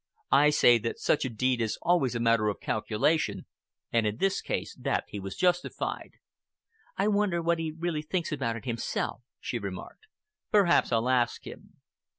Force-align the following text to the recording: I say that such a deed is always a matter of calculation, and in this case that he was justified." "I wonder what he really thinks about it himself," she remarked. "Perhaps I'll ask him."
I 0.31 0.49
say 0.49 0.79
that 0.79 0.97
such 0.97 1.25
a 1.25 1.29
deed 1.29 1.61
is 1.61 1.77
always 1.83 2.15
a 2.15 2.19
matter 2.19 2.47
of 2.47 2.59
calculation, 2.59 3.45
and 3.91 4.07
in 4.07 4.17
this 4.17 4.41
case 4.41 4.75
that 4.81 5.03
he 5.07 5.19
was 5.19 5.35
justified." 5.37 6.13
"I 6.97 7.07
wonder 7.07 7.39
what 7.39 7.59
he 7.59 7.71
really 7.77 8.01
thinks 8.01 8.31
about 8.31 8.55
it 8.55 8.65
himself," 8.65 9.21
she 9.39 9.59
remarked. 9.59 10.07
"Perhaps 10.51 10.91
I'll 10.91 11.07
ask 11.07 11.45
him." 11.45 11.75